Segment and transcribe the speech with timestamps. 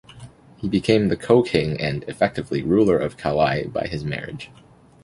[0.57, 4.49] He became the co-king and effectively ruler of Kauai by his marriage.